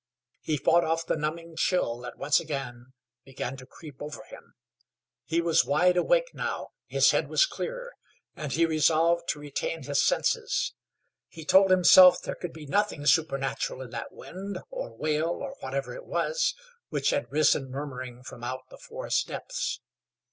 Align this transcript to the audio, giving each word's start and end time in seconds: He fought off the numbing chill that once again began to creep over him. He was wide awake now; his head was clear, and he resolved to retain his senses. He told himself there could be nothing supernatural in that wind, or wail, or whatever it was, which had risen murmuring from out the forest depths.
He 0.39 0.57
fought 0.57 0.83
off 0.83 1.05
the 1.05 1.15
numbing 1.15 1.57
chill 1.57 1.99
that 1.99 2.17
once 2.17 2.39
again 2.39 2.93
began 3.23 3.55
to 3.57 3.67
creep 3.67 3.97
over 4.01 4.23
him. 4.23 4.55
He 5.25 5.41
was 5.41 5.63
wide 5.63 5.95
awake 5.95 6.31
now; 6.33 6.69
his 6.87 7.11
head 7.11 7.29
was 7.29 7.45
clear, 7.45 7.91
and 8.35 8.51
he 8.51 8.65
resolved 8.65 9.29
to 9.29 9.39
retain 9.39 9.83
his 9.83 10.03
senses. 10.03 10.73
He 11.27 11.45
told 11.45 11.69
himself 11.69 12.19
there 12.19 12.33
could 12.33 12.51
be 12.51 12.65
nothing 12.65 13.05
supernatural 13.05 13.79
in 13.83 13.91
that 13.91 14.11
wind, 14.11 14.57
or 14.71 14.91
wail, 14.91 15.27
or 15.37 15.55
whatever 15.59 15.93
it 15.93 16.07
was, 16.07 16.55
which 16.89 17.11
had 17.11 17.31
risen 17.31 17.69
murmuring 17.69 18.23
from 18.23 18.43
out 18.43 18.69
the 18.71 18.79
forest 18.79 19.27
depths. 19.27 19.81